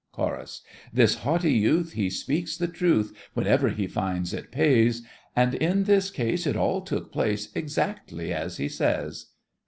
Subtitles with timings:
[0.13, 0.63] CHORUS.
[0.91, 5.03] This haughty youth, He speaks the truth Whenever he finds it pays:
[5.35, 9.27] And in this case It all took place Exactly as he says!